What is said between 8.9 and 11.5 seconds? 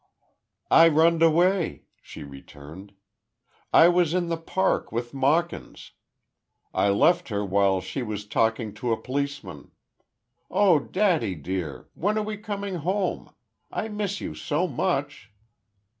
a p'liceman.... Oh, daddy,